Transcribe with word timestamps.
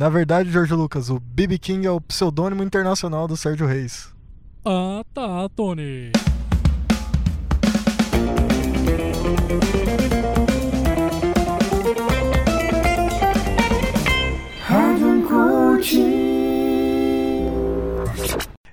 Na 0.00 0.08
verdade, 0.08 0.50
Jorge 0.50 0.72
Lucas, 0.72 1.10
o 1.10 1.20
BB 1.20 1.58
King 1.58 1.86
é 1.86 1.90
o 1.90 2.00
pseudônimo 2.00 2.62
internacional 2.62 3.28
do 3.28 3.36
Sérgio 3.36 3.66
Reis. 3.66 4.08
Ah, 4.64 5.04
tá, 5.12 5.46
Tony. 5.54 6.10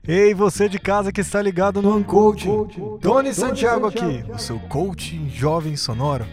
Ei, 0.07 0.33
você 0.33 0.69
de 0.69 0.79
casa 0.79 1.11
que 1.11 1.19
está 1.19 1.41
ligado 1.41 1.81
no 1.81 1.97
Uncoach. 1.97 2.47
Tony 3.01 3.33
Santiago 3.33 3.87
aqui, 3.87 4.23
o 4.33 4.37
seu 4.37 4.57
coach 4.61 5.27
jovem 5.27 5.75
sonoro. 5.75 6.25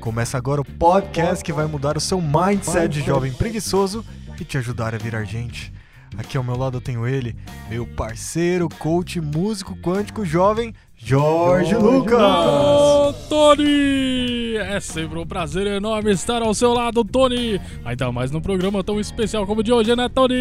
Começa 0.00 0.38
agora 0.38 0.62
o 0.62 0.64
podcast 0.64 1.44
que 1.44 1.52
vai 1.52 1.66
mudar 1.66 1.98
o 1.98 2.00
seu 2.00 2.18
mindset 2.18 2.88
de 2.88 3.02
jovem 3.02 3.30
preguiçoso 3.30 4.02
e 4.40 4.44
te 4.44 4.58
ajudar 4.58 4.94
a 4.94 4.98
virar 4.98 5.24
gente. 5.24 5.72
Aqui 6.16 6.36
ao 6.36 6.44
meu 6.44 6.56
lado 6.56 6.78
eu 6.78 6.80
tenho 6.80 7.06
ele, 7.06 7.36
meu 7.68 7.86
parceiro, 7.86 8.68
coach, 8.68 9.20
músico 9.20 9.76
quântico 9.76 10.24
jovem, 10.24 10.74
Jorge 10.96 11.74
Lucas. 11.74 12.18
Ô, 12.18 13.07
Tony! 13.28 14.56
É 14.56 14.80
sempre 14.80 15.18
um 15.18 15.26
prazer 15.26 15.66
enorme 15.66 16.10
estar 16.12 16.40
ao 16.42 16.54
seu 16.54 16.72
lado, 16.72 17.04
Tony. 17.04 17.60
Ainda 17.84 18.10
mais 18.10 18.30
num 18.30 18.40
programa 18.40 18.82
tão 18.82 18.98
especial 18.98 19.46
como 19.46 19.60
o 19.60 19.62
de 19.62 19.72
hoje, 19.72 19.94
né, 19.94 20.08
Tony? 20.08 20.34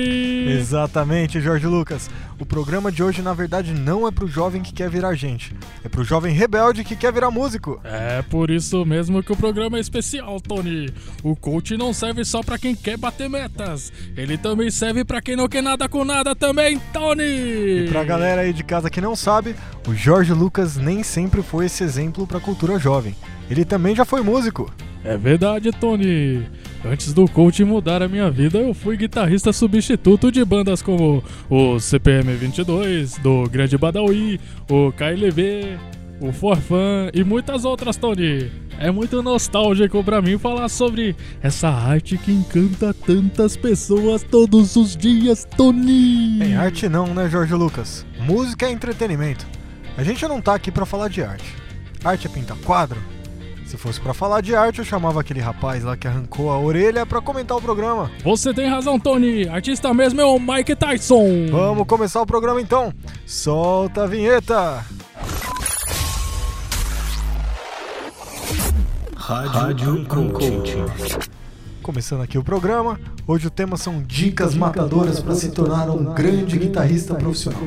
Exatamente, 0.49 1.41
Jorge 1.41 1.67
Lucas. 1.67 2.09
O 2.39 2.45
programa 2.45 2.91
de 2.91 3.03
hoje, 3.03 3.21
na 3.21 3.33
verdade, 3.33 3.73
não 3.73 4.07
é 4.07 4.11
pro 4.11 4.27
jovem 4.27 4.61
que 4.61 4.71
quer 4.71 4.89
virar 4.89 5.15
gente. 5.15 5.53
É 5.83 5.89
pro 5.89 6.03
jovem 6.03 6.33
rebelde 6.33 6.83
que 6.83 6.95
quer 6.95 7.11
virar 7.11 7.31
músico. 7.31 7.79
É 7.83 8.21
por 8.21 8.49
isso 8.49 8.85
mesmo 8.85 9.21
que 9.21 9.31
o 9.31 9.35
programa 9.35 9.77
é 9.77 9.81
especial, 9.81 10.39
Tony. 10.39 10.89
O 11.23 11.35
coach 11.35 11.75
não 11.75 11.91
serve 11.93 12.23
só 12.23 12.41
pra 12.41 12.57
quem 12.57 12.75
quer 12.75 12.97
bater 12.97 13.29
metas. 13.29 13.91
Ele 14.15 14.37
também 14.37 14.69
serve 14.69 15.03
pra 15.03 15.21
quem 15.21 15.35
não 15.35 15.47
quer 15.47 15.61
nada 15.61 15.89
com 15.89 16.05
nada 16.05 16.35
também, 16.35 16.79
Tony! 16.93 17.23
E 17.23 17.87
pra 17.89 18.03
galera 18.03 18.41
aí 18.41 18.53
de 18.53 18.63
casa 18.63 18.89
que 18.89 19.01
não 19.01 19.15
sabe, 19.15 19.55
o 19.87 19.95
Jorge 19.95 20.33
Lucas 20.33 20.75
nem 20.75 21.01
sempre 21.01 21.41
foi 21.41 21.65
esse 21.65 21.83
exemplo 21.83 22.27
pra 22.27 22.39
cultura 22.41 22.77
jovem. 22.77 23.15
Ele 23.49 23.63
também 23.63 23.95
já 23.95 24.03
foi 24.03 24.21
músico. 24.21 24.69
É 25.03 25.15
verdade, 25.15 25.71
Tony. 25.71 26.45
Antes 26.83 27.13
do 27.13 27.25
coach 27.27 27.63
mudar 27.63 28.03
a 28.03 28.07
minha 28.07 28.29
vida, 28.29 28.57
eu 28.57 28.73
fui 28.73 28.97
guitarrista 28.97 29.53
substituto 29.53 30.29
de 30.31 30.43
bandas 30.43 30.81
como 30.81 31.23
o 31.49 31.79
CPM 31.79 32.33
22, 32.35 33.17
do 33.19 33.49
Grande 33.49 33.77
Badawi, 33.77 34.39
o 34.69 34.91
KLB, 34.91 35.77
o 36.19 36.33
Forfan 36.33 37.09
e 37.13 37.23
muitas 37.23 37.63
outras, 37.63 37.95
Tony. 37.95 38.51
É 38.77 38.91
muito 38.91 39.23
nostálgico 39.23 40.03
pra 40.03 40.21
mim 40.21 40.37
falar 40.37 40.67
sobre 40.69 41.15
essa 41.41 41.69
arte 41.69 42.17
que 42.17 42.31
encanta 42.31 42.93
tantas 42.93 43.55
pessoas 43.55 44.21
todos 44.21 44.75
os 44.75 44.95
dias, 44.95 45.47
Tony. 45.55 46.43
Em 46.43 46.55
arte 46.55 46.89
não, 46.89 47.13
né, 47.13 47.29
Jorge 47.29 47.55
Lucas? 47.55 48.05
Música 48.19 48.67
é 48.67 48.71
entretenimento. 48.71 49.56
A 49.97 50.03
gente 50.03 50.27
não 50.27 50.39
tá 50.39 50.53
aqui 50.53 50.71
pra 50.71 50.85
falar 50.85 51.07
de 51.07 51.23
arte. 51.23 51.55
Arte 52.03 52.27
é 52.27 52.29
pintar 52.29 52.55
quadro? 52.57 53.01
Se 53.65 53.75
fosse 53.77 53.99
pra 53.99 54.13
falar 54.13 54.41
de 54.41 54.55
arte, 54.55 54.77
eu 54.77 54.85
chamava 54.85 55.19
aquele 55.19 55.41
rapaz 55.41 55.83
lá 55.83 55.97
que 55.97 56.07
arrancou 56.07 56.51
a 56.51 56.59
orelha 56.59 57.03
pra 57.03 57.19
comentar 57.19 57.57
o 57.57 57.61
programa. 57.61 58.11
Você 58.23 58.53
tem 58.53 58.69
razão, 58.69 58.99
Tony. 58.99 59.49
Artista 59.49 59.91
mesmo 59.95 60.21
é 60.21 60.25
o 60.25 60.39
Mike 60.39 60.75
Tyson. 60.75 61.47
Vamos 61.51 61.87
começar 61.87 62.21
o 62.21 62.27
programa 62.27 62.61
então. 62.61 62.93
Solta 63.25 64.03
a 64.03 64.07
vinheta. 64.07 64.85
Rádio 69.15 70.05
Coaching. 70.05 70.61
Começando 71.81 72.21
aqui 72.21 72.37
o 72.37 72.43
programa, 72.43 72.99
hoje 73.25 73.47
o 73.47 73.49
tema 73.49 73.77
são 73.77 74.03
dicas 74.03 74.53
matadoras 74.53 75.21
para 75.21 75.33
se 75.35 75.49
tornar 75.49 75.89
um 75.89 76.13
grande 76.13 76.57
guitarrista 76.57 77.15
profissional. 77.15 77.63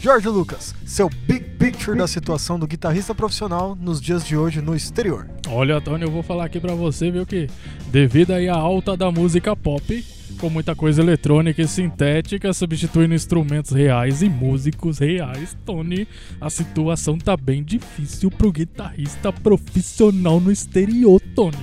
Jorge 0.00 0.28
Lucas, 0.28 0.74
seu 0.84 1.08
big 1.08 1.51
picture 1.72 1.96
da 1.96 2.06
situação 2.06 2.58
do 2.58 2.66
guitarrista 2.66 3.14
profissional 3.14 3.74
nos 3.80 4.00
dias 4.00 4.24
de 4.24 4.36
hoje 4.36 4.60
no 4.60 4.76
exterior. 4.76 5.26
Olha, 5.48 5.80
Tony, 5.80 6.04
eu 6.04 6.10
vou 6.10 6.22
falar 6.22 6.44
aqui 6.44 6.60
pra 6.60 6.74
você, 6.74 7.10
viu, 7.10 7.24
que 7.24 7.48
devido 7.90 8.32
aí 8.32 8.48
à 8.48 8.54
alta 8.54 8.94
da 8.94 9.10
música 9.10 9.56
pop, 9.56 10.04
com 10.38 10.50
muita 10.50 10.74
coisa 10.74 11.00
eletrônica 11.00 11.62
e 11.62 11.66
sintética, 11.66 12.52
substituindo 12.52 13.14
instrumentos 13.14 13.70
reais 13.70 14.22
e 14.22 14.28
músicos 14.28 14.98
reais, 14.98 15.56
Tony, 15.64 16.06
a 16.40 16.50
situação 16.50 17.16
tá 17.16 17.36
bem 17.36 17.64
difícil 17.64 18.30
pro 18.30 18.52
guitarrista 18.52 19.32
profissional 19.32 20.38
no 20.40 20.52
exterior, 20.52 21.20
Tony. 21.34 21.56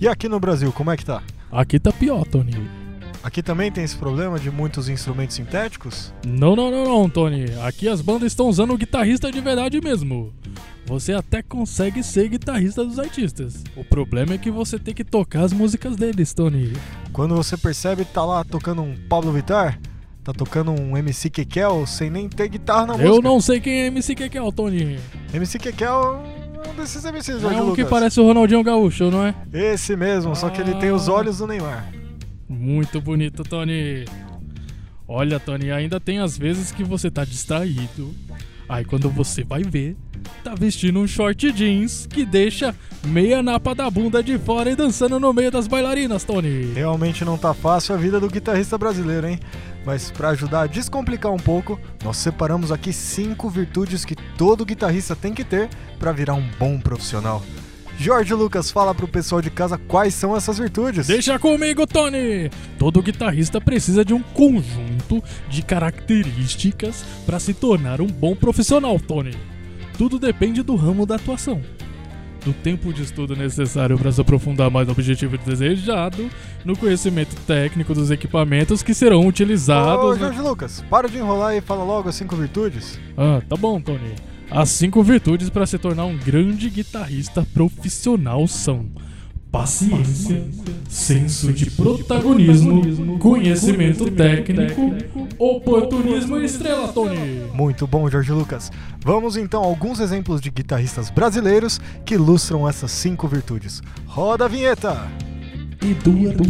E 0.00 0.08
aqui 0.08 0.28
no 0.28 0.40
Brasil, 0.40 0.72
como 0.72 0.90
é 0.90 0.96
que 0.96 1.04
tá? 1.04 1.22
Aqui 1.52 1.78
tá 1.78 1.92
pior, 1.92 2.26
Tony. 2.26 2.81
Aqui 3.22 3.40
também 3.42 3.70
tem 3.70 3.84
esse 3.84 3.96
problema 3.96 4.36
de 4.38 4.50
muitos 4.50 4.88
instrumentos 4.88 5.36
sintéticos? 5.36 6.12
Não, 6.26 6.56
não, 6.56 6.70
não, 6.72 6.84
não, 6.84 7.08
Tony. 7.08 7.44
Aqui 7.64 7.88
as 7.88 8.00
bandas 8.00 8.32
estão 8.32 8.48
usando 8.48 8.72
o 8.72 8.76
guitarrista 8.76 9.30
de 9.30 9.40
verdade 9.40 9.80
mesmo. 9.80 10.32
Você 10.86 11.12
até 11.12 11.40
consegue 11.40 12.02
ser 12.02 12.28
guitarrista 12.28 12.84
dos 12.84 12.98
artistas. 12.98 13.62
O 13.76 13.84
problema 13.84 14.34
é 14.34 14.38
que 14.38 14.50
você 14.50 14.76
tem 14.76 14.92
que 14.92 15.04
tocar 15.04 15.42
as 15.44 15.52
músicas 15.52 15.94
deles, 15.94 16.34
Tony. 16.34 16.72
Quando 17.12 17.36
você 17.36 17.56
percebe, 17.56 18.04
tá 18.04 18.24
lá 18.24 18.42
tocando 18.42 18.82
um 18.82 18.96
Pablo 19.08 19.30
Vittar, 19.30 19.78
tá 20.24 20.32
tocando 20.32 20.72
um 20.72 20.96
MC 20.96 21.30
Kekel 21.30 21.86
sem 21.86 22.10
nem 22.10 22.28
ter 22.28 22.48
guitarra 22.48 22.86
na 22.86 22.94
Eu 22.94 23.10
música. 23.10 23.28
não 23.28 23.40
sei 23.40 23.60
quem 23.60 23.82
é 23.82 23.86
MC 23.86 24.16
Kekel, 24.16 24.50
Tony. 24.50 24.98
MC 25.32 25.60
Kekel 25.60 26.20
é 26.64 26.68
um 26.68 26.74
desses 26.74 27.04
MCs, 27.04 27.44
É 27.44 27.46
um 27.46 27.50
que 27.50 27.82
Lucas. 27.82 27.88
parece 27.88 28.20
o 28.20 28.24
Ronaldinho 28.24 28.64
Gaúcho, 28.64 29.08
não 29.12 29.24
é? 29.24 29.32
Esse 29.52 29.94
mesmo, 29.94 30.34
só 30.34 30.50
que 30.50 30.60
ele 30.60 30.74
tem 30.74 30.90
os 30.90 31.08
Ah. 31.08 31.12
olhos 31.12 31.38
do 31.38 31.46
Neymar. 31.46 31.86
Muito 32.52 33.00
bonito, 33.00 33.42
Tony. 33.42 34.04
Olha, 35.08 35.40
Tony, 35.40 35.70
ainda 35.70 35.98
tem 35.98 36.18
as 36.18 36.36
vezes 36.36 36.70
que 36.70 36.84
você 36.84 37.10
tá 37.10 37.24
distraído. 37.24 38.14
Aí 38.68 38.84
quando 38.84 39.10
você 39.10 39.42
vai 39.42 39.62
ver, 39.62 39.96
tá 40.44 40.54
vestindo 40.54 41.00
um 41.00 41.06
short 41.06 41.50
jeans 41.52 42.06
que 42.06 42.24
deixa 42.24 42.74
meia 43.06 43.42
napa 43.42 43.74
da 43.74 43.90
bunda 43.90 44.22
de 44.22 44.38
fora 44.38 44.70
e 44.70 44.76
dançando 44.76 45.18
no 45.18 45.32
meio 45.32 45.50
das 45.50 45.66
bailarinas, 45.66 46.24
Tony. 46.24 46.72
Realmente 46.72 47.24
não 47.24 47.36
tá 47.36 47.52
fácil 47.52 47.94
a 47.94 47.98
vida 47.98 48.20
do 48.20 48.28
guitarrista 48.28 48.78
brasileiro, 48.78 49.26
hein? 49.26 49.40
Mas 49.84 50.10
para 50.10 50.28
ajudar 50.30 50.62
a 50.62 50.66
descomplicar 50.66 51.32
um 51.32 51.38
pouco, 51.38 51.80
nós 52.04 52.18
separamos 52.18 52.70
aqui 52.70 52.92
cinco 52.92 53.50
virtudes 53.50 54.04
que 54.04 54.14
todo 54.36 54.64
guitarrista 54.64 55.16
tem 55.16 55.34
que 55.34 55.42
ter 55.42 55.68
para 55.98 56.12
virar 56.12 56.34
um 56.34 56.48
bom 56.58 56.78
profissional. 56.78 57.42
Jorge 57.98 58.34
Lucas, 58.34 58.70
fala 58.70 58.94
pro 58.94 59.06
pessoal 59.06 59.40
de 59.40 59.50
casa 59.50 59.78
quais 59.78 60.14
são 60.14 60.36
essas 60.36 60.58
virtudes. 60.58 61.06
Deixa 61.06 61.38
comigo, 61.38 61.86
Tony! 61.86 62.50
Todo 62.78 63.02
guitarrista 63.02 63.60
precisa 63.60 64.04
de 64.04 64.12
um 64.12 64.20
conjunto 64.22 65.22
de 65.48 65.62
características 65.62 67.04
para 67.24 67.38
se 67.38 67.54
tornar 67.54 68.00
um 68.00 68.06
bom 68.06 68.34
profissional, 68.34 68.98
Tony. 68.98 69.34
Tudo 69.96 70.18
depende 70.18 70.62
do 70.62 70.74
ramo 70.74 71.06
da 71.06 71.14
atuação. 71.16 71.60
Do 72.44 72.52
tempo 72.52 72.92
de 72.92 73.02
estudo 73.04 73.36
necessário 73.36 73.96
para 73.96 74.10
se 74.10 74.20
aprofundar 74.20 74.68
mais 74.68 74.88
no 74.88 74.92
objetivo 74.94 75.38
desejado, 75.38 76.28
no 76.64 76.76
conhecimento 76.76 77.36
técnico 77.46 77.94
dos 77.94 78.10
equipamentos 78.10 78.82
que 78.82 78.94
serão 78.94 79.20
Ô, 79.24 79.28
utilizados. 79.28 80.18
na- 80.18 80.26
Jorge 80.26 80.40
Lucas, 80.40 80.84
para 80.90 81.08
de 81.08 81.18
enrolar 81.18 81.54
e 81.54 81.60
fala 81.60 81.84
logo 81.84 82.08
as 82.08 82.16
cinco 82.16 82.34
virtudes. 82.34 82.98
Ah, 83.16 83.40
tá 83.48 83.54
bom, 83.54 83.80
Tony. 83.80 84.14
As 84.54 84.68
cinco 84.68 85.02
virtudes 85.02 85.48
para 85.48 85.64
se 85.64 85.78
tornar 85.78 86.04
um 86.04 86.18
grande 86.18 86.68
guitarrista 86.68 87.46
profissional 87.54 88.46
são 88.46 88.86
paciência, 89.50 90.46
senso 90.86 91.50
de 91.54 91.70
protagonismo, 91.70 93.18
conhecimento 93.18 94.10
técnico, 94.10 94.94
oportunismo 95.38 96.36
e 96.36 96.44
estrela, 96.44 96.88
Tony. 96.88 97.16
Muito 97.54 97.86
bom, 97.86 98.10
Jorge 98.10 98.30
Lucas. 98.30 98.70
Vamos 99.02 99.38
então 99.38 99.62
a 99.62 99.66
alguns 99.66 100.00
exemplos 100.00 100.38
de 100.38 100.50
guitarristas 100.50 101.08
brasileiros 101.08 101.80
que 102.04 102.14
ilustram 102.14 102.68
essas 102.68 102.90
cinco 102.90 103.26
virtudes. 103.26 103.82
Roda 104.04 104.44
a 104.44 104.48
vinheta! 104.48 105.08
Eduardo 105.80 106.44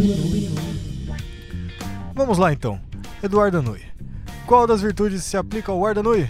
Vamos 2.13 2.37
lá 2.37 2.51
então. 2.51 2.81
Eduardo 3.23 3.59
Anui. 3.59 3.79
Qual 4.45 4.67
das 4.67 4.81
virtudes 4.81 5.23
se 5.23 5.37
aplica 5.37 5.71
ao 5.71 5.85
Ardanui? 5.85 6.27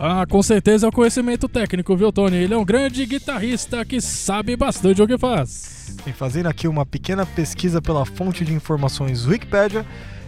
Ah, 0.00 0.24
com 0.26 0.40
certeza 0.44 0.86
é 0.86 0.88
o 0.88 0.92
conhecimento 0.92 1.48
técnico, 1.48 1.96
viu, 1.96 2.12
Tony? 2.12 2.36
Ele 2.36 2.54
é 2.54 2.56
um 2.56 2.64
grande 2.64 3.04
guitarrista 3.04 3.84
que 3.84 4.00
sabe 4.00 4.54
bastante 4.54 5.02
o 5.02 5.06
que 5.08 5.18
faz. 5.18 5.96
Em 6.06 6.12
fazendo 6.12 6.46
aqui 6.46 6.68
uma 6.68 6.86
pequena 6.86 7.26
pesquisa 7.26 7.82
pela 7.82 8.06
fonte 8.06 8.44
de 8.44 8.54
informações 8.54 9.26
Wikipedia, 9.26 9.84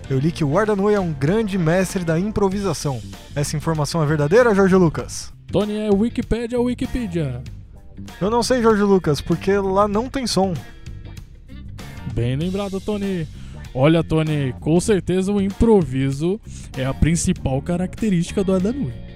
eu 0.09 0.19
li 0.19 0.33
que 0.33 0.43
o 0.43 0.59
Ardanui 0.59 0.95
é 0.95 0.99
um 0.99 1.13
grande 1.13 1.57
mestre 1.57 2.03
da 2.03 2.19
improvisação. 2.19 3.01
Essa 3.33 3.57
informação 3.57 4.03
é 4.03 4.07
verdadeira, 4.07 4.53
Jorge 4.57 4.75
Lucas? 4.75 5.33
Tony 5.53 5.77
é 5.77 5.89
Wikipedia 5.89 6.59
ou 6.59 6.65
Wikipedia? 6.65 7.41
Eu 8.21 8.29
não 8.29 8.43
sei, 8.43 8.61
Jorge 8.63 8.83
Lucas, 8.83 9.21
porque 9.21 9.57
lá 9.57 9.87
não 9.87 10.09
tem 10.09 10.27
som. 10.27 10.53
Bem 12.13 12.35
lembrado, 12.35 12.81
Tony. 12.81 13.25
Olha, 13.73 14.03
Tony, 14.03 14.53
com 14.59 14.81
certeza 14.81 15.31
o 15.31 15.41
improviso 15.41 16.41
é 16.77 16.85
a 16.85 16.93
principal 16.93 17.63
característica 17.63 18.43
do 18.43 18.53
Adanui. 18.53 19.10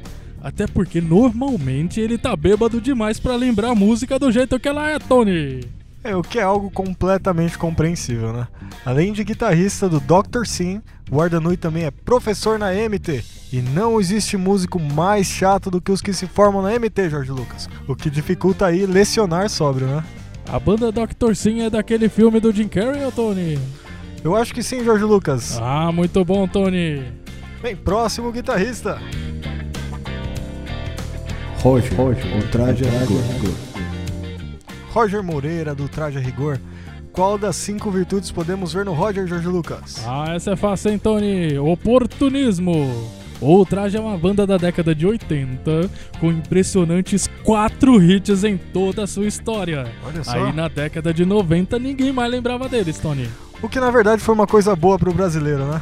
Até 0.45 0.67
porque 0.67 1.01
normalmente 1.01 1.99
ele 1.99 2.19
tá 2.19 2.37
bêbado 2.37 2.79
demais 2.79 3.19
pra 3.19 3.35
lembrar 3.35 3.71
a 3.71 3.75
música 3.75 4.19
do 4.19 4.31
jeito 4.31 4.61
que 4.61 4.69
ela 4.69 4.91
é, 4.91 4.99
Tony. 4.99 5.61
É, 6.05 6.15
o 6.15 6.21
que 6.21 6.39
é 6.39 6.43
algo 6.43 6.71
completamente 6.71 7.57
compreensível, 7.57 8.31
né? 8.31 8.47
Além 8.85 9.11
de 9.11 9.25
guitarrista 9.25 9.89
do 9.89 9.99
Dr. 9.99 10.45
Sim, 10.45 10.83
o 11.11 11.19
Ardanui 11.19 11.57
também 11.57 11.85
é 11.85 11.91
professor 11.91 12.59
na 12.59 12.75
MT. 12.75 13.25
E 13.51 13.63
não 13.63 13.99
existe 13.99 14.37
músico 14.37 14.79
mais 14.79 15.27
chato 15.27 15.71
do 15.71 15.81
que 15.81 15.91
os 15.91 16.03
que 16.03 16.13
se 16.13 16.27
formam 16.27 16.61
na 16.61 16.79
MT, 16.79 17.09
Jorge 17.09 17.31
Lucas. 17.31 17.67
O 17.89 17.97
que 17.97 18.11
dificulta 18.11 18.67
aí 18.67 18.85
lecionar 18.85 19.49
sóbrio, 19.49 19.87
né? 19.87 20.05
A 20.47 20.59
banda 20.59 20.93
Dr. 20.93 21.35
Sim 21.35 21.63
é 21.63 21.71
daquele 21.71 22.11
filme 22.11 22.39
do 22.39 22.53
Jim 22.53 22.69
Carrey, 22.69 23.03
ô 23.03 23.11
Tony? 23.11 23.59
Eu 24.23 24.37
acho 24.37 24.53
que 24.53 24.63
sim, 24.63 24.85
Jorge 24.85 25.05
Lucas. 25.05 25.59
Ah, 25.59 25.91
muito 25.91 26.23
bom, 26.23 26.47
Tony. 26.47 27.03
Bem, 27.63 27.75
próximo 27.75 28.31
guitarrista. 28.31 29.01
Roger, 31.65 31.95
Roger, 31.97 32.27
o 32.37 32.43
traje 32.51 32.85
a 32.85 32.91
rigor. 32.91 33.55
Roger 34.91 35.23
Moreira, 35.23 35.75
do 35.75 35.89
Traje 35.89 36.19
a 36.19 36.21
Rigor. 36.21 36.61
Qual 37.11 37.39
das 37.39 37.57
cinco 37.57 37.91
virtudes 37.91 38.31
podemos 38.31 38.75
ver 38.75 38.85
no 38.85 38.93
Roger, 38.93 39.27
Jorge 39.27 39.49
Lucas? 39.49 40.05
Ah, 40.07 40.35
essa 40.35 40.51
é 40.51 40.57
fácil, 40.57 40.91
hein, 40.91 40.99
Tony? 40.99 41.57
Oportunismo. 41.59 43.11
O 43.41 43.65
Traje 43.65 43.97
é 43.97 44.01
uma 44.01 44.19
banda 44.19 44.47
da 44.47 44.59
década 44.59 44.95
de 44.95 45.07
80 45.07 45.91
com 46.21 46.31
impressionantes 46.31 47.31
quatro 47.43 47.99
hits 47.99 48.45
em 48.45 48.59
toda 48.59 49.05
a 49.05 49.07
sua 49.07 49.25
história. 49.27 49.87
Olha 50.07 50.23
só. 50.23 50.33
Aí 50.33 50.53
na 50.53 50.69
década 50.69 51.15
de 51.15 51.25
90 51.25 51.79
ninguém 51.79 52.13
mais 52.13 52.31
lembrava 52.31 52.69
deles, 52.69 52.99
Tony. 52.99 53.27
O 53.63 53.71
que 53.71 53.81
na 53.81 53.91
verdade 53.91 54.21
foi 54.21 54.35
uma 54.35 54.47
coisa 54.47 54.77
boa 54.77 54.99
pro 54.99 55.15
brasileiro, 55.15 55.65
né? 55.65 55.81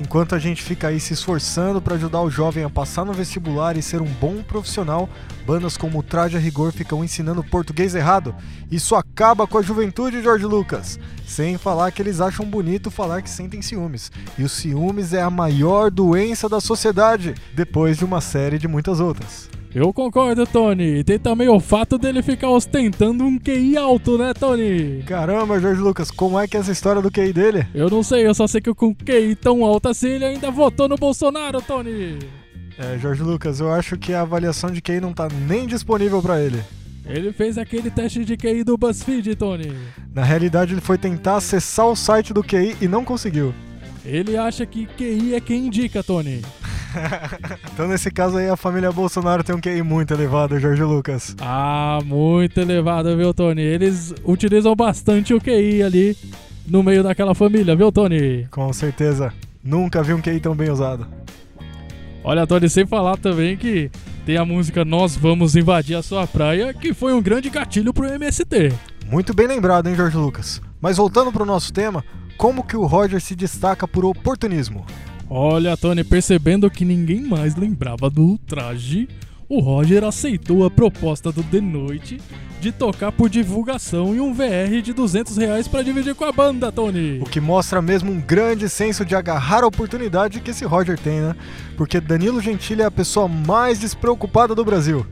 Enquanto 0.00 0.34
a 0.34 0.38
gente 0.38 0.62
fica 0.62 0.88
aí 0.88 0.98
se 0.98 1.12
esforçando 1.12 1.80
para 1.80 1.94
ajudar 1.94 2.20
o 2.20 2.30
jovem 2.30 2.64
a 2.64 2.70
passar 2.70 3.04
no 3.04 3.12
vestibular 3.12 3.76
e 3.76 3.82
ser 3.82 4.02
um 4.02 4.06
bom 4.20 4.42
profissional, 4.42 5.08
bandas 5.44 5.76
como 5.76 6.02
Traje 6.02 6.36
a 6.36 6.40
Rigor 6.40 6.72
ficam 6.72 7.04
ensinando 7.04 7.44
português 7.44 7.94
errado. 7.94 8.34
Isso 8.70 8.94
acaba 8.94 9.46
com 9.46 9.58
a 9.58 9.62
juventude, 9.62 10.22
Jorge 10.22 10.46
Lucas. 10.46 10.98
Sem 11.26 11.58
falar 11.58 11.90
que 11.90 12.02
eles 12.02 12.20
acham 12.20 12.46
bonito 12.46 12.90
falar 12.90 13.22
que 13.22 13.30
sentem 13.30 13.62
ciúmes. 13.62 14.10
E 14.38 14.42
o 14.42 14.48
ciúmes 14.48 15.12
é 15.12 15.22
a 15.22 15.30
maior 15.30 15.90
doença 15.90 16.48
da 16.48 16.60
sociedade, 16.60 17.34
depois 17.54 17.98
de 17.98 18.04
uma 18.04 18.20
série 18.20 18.58
de 18.58 18.68
muitas 18.68 19.00
outras. 19.00 19.48
Eu 19.74 19.92
concordo, 19.92 20.46
Tony. 20.46 21.00
E 21.00 21.04
tem 21.04 21.18
também 21.18 21.48
o 21.48 21.58
fato 21.58 21.98
dele 21.98 22.22
ficar 22.22 22.48
ostentando 22.48 23.24
um 23.24 23.36
QI 23.36 23.76
alto, 23.76 24.16
né, 24.16 24.32
Tony? 24.32 25.02
Caramba, 25.02 25.58
Jorge 25.58 25.80
Lucas, 25.80 26.12
como 26.12 26.38
é 26.38 26.46
que 26.46 26.56
é 26.56 26.60
essa 26.60 26.70
história 26.70 27.02
do 27.02 27.10
QI 27.10 27.32
dele? 27.32 27.66
Eu 27.74 27.90
não 27.90 28.00
sei, 28.00 28.24
eu 28.24 28.34
só 28.34 28.46
sei 28.46 28.60
que 28.60 28.72
com 28.72 28.94
QI 28.94 29.34
tão 29.34 29.64
alto 29.64 29.88
assim 29.88 30.10
ele 30.10 30.24
ainda 30.24 30.48
votou 30.48 30.88
no 30.88 30.96
Bolsonaro, 30.96 31.60
Tony. 31.60 32.43
É, 32.78 32.98
Jorge 32.98 33.22
Lucas, 33.22 33.60
eu 33.60 33.72
acho 33.72 33.96
que 33.96 34.12
a 34.12 34.22
avaliação 34.22 34.70
de 34.70 34.80
QI 34.80 35.00
não 35.00 35.12
tá 35.12 35.28
nem 35.46 35.66
disponível 35.66 36.20
para 36.20 36.40
ele. 36.40 36.62
Ele 37.06 37.32
fez 37.32 37.58
aquele 37.58 37.90
teste 37.90 38.24
de 38.24 38.36
QI 38.36 38.64
do 38.64 38.76
BuzzFeed, 38.78 39.36
Tony. 39.36 39.72
Na 40.12 40.24
realidade, 40.24 40.72
ele 40.72 40.80
foi 40.80 40.96
tentar 40.96 41.36
acessar 41.36 41.86
o 41.86 41.94
site 41.94 42.32
do 42.32 42.42
QI 42.42 42.76
e 42.80 42.88
não 42.88 43.04
conseguiu. 43.04 43.54
Ele 44.04 44.36
acha 44.36 44.64
que 44.66 44.86
QI 44.86 45.34
é 45.34 45.40
quem 45.40 45.66
indica, 45.66 46.02
Tony. 46.02 46.42
Então, 47.72 47.88
nesse 47.88 48.08
caso 48.08 48.36
aí, 48.36 48.48
a 48.48 48.56
família 48.56 48.92
Bolsonaro 48.92 49.42
tem 49.42 49.52
um 49.52 49.60
QI 49.60 49.82
muito 49.82 50.14
elevado, 50.14 50.60
Jorge 50.60 50.84
Lucas. 50.84 51.34
Ah, 51.40 51.98
muito 52.04 52.60
elevado, 52.60 53.16
viu, 53.16 53.34
Tony? 53.34 53.62
Eles 53.62 54.14
utilizam 54.24 54.76
bastante 54.76 55.34
o 55.34 55.40
QI 55.40 55.82
ali 55.82 56.16
no 56.64 56.84
meio 56.84 57.02
daquela 57.02 57.34
família, 57.34 57.74
viu, 57.74 57.90
Tony? 57.90 58.46
Com 58.48 58.72
certeza. 58.72 59.32
Nunca 59.62 60.04
vi 60.04 60.12
um 60.14 60.20
QI 60.20 60.38
tão 60.38 60.54
bem 60.54 60.70
usado. 60.70 61.04
Olha, 62.26 62.46
Tony, 62.46 62.70
sem 62.70 62.86
falar 62.86 63.18
também 63.18 63.54
que 63.54 63.90
tem 64.24 64.38
a 64.38 64.46
música 64.46 64.82
Nós 64.82 65.14
Vamos 65.14 65.54
Invadir 65.54 65.94
a 65.94 66.02
Sua 66.02 66.26
Praia, 66.26 66.72
que 66.72 66.94
foi 66.94 67.12
um 67.12 67.20
grande 67.20 67.50
gatilho 67.50 67.92
pro 67.92 68.06
MST. 68.06 68.72
Muito 69.10 69.34
bem 69.34 69.46
lembrado, 69.46 69.88
hein, 69.88 69.94
Jorge 69.94 70.16
Lucas? 70.16 70.62
Mas 70.80 70.96
voltando 70.96 71.30
pro 71.30 71.44
nosso 71.44 71.70
tema, 71.70 72.02
como 72.38 72.64
que 72.64 72.78
o 72.78 72.86
Roger 72.86 73.20
se 73.20 73.36
destaca 73.36 73.86
por 73.86 74.06
oportunismo? 74.06 74.86
Olha, 75.28 75.76
Tony, 75.76 76.02
percebendo 76.02 76.70
que 76.70 76.82
ninguém 76.82 77.20
mais 77.20 77.56
lembrava 77.56 78.08
do 78.08 78.38
traje, 78.46 79.06
o 79.48 79.60
Roger 79.60 80.04
aceitou 80.04 80.64
a 80.64 80.70
proposta 80.70 81.30
do 81.30 81.42
The 81.42 81.60
Noite 81.60 82.20
de 82.60 82.72
tocar 82.72 83.12
por 83.12 83.28
divulgação 83.28 84.14
e 84.14 84.20
um 84.20 84.32
VR 84.32 84.80
de 84.82 84.92
200 84.92 85.36
reais 85.36 85.68
pra 85.68 85.82
dividir 85.82 86.14
com 86.14 86.24
a 86.24 86.32
banda, 86.32 86.72
Tony. 86.72 87.20
O 87.20 87.24
que 87.24 87.40
mostra 87.40 87.82
mesmo 87.82 88.10
um 88.10 88.20
grande 88.20 88.68
senso 88.68 89.04
de 89.04 89.14
agarrar 89.14 89.62
a 89.62 89.66
oportunidade 89.66 90.40
que 90.40 90.50
esse 90.50 90.64
Roger 90.64 90.98
tem, 90.98 91.20
né? 91.20 91.36
Porque 91.76 92.00
Danilo 92.00 92.40
Gentili 92.40 92.82
é 92.82 92.86
a 92.86 92.90
pessoa 92.90 93.28
mais 93.28 93.78
despreocupada 93.78 94.54
do 94.54 94.64
Brasil. 94.64 95.06